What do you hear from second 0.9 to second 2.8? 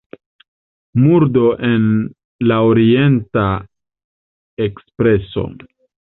Murdo en la